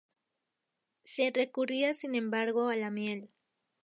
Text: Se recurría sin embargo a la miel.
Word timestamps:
Se 1.03 1.31
recurría 1.31 1.93
sin 1.93 2.15
embargo 2.15 2.69
a 2.69 2.75
la 2.75 2.89
miel. 2.89 3.27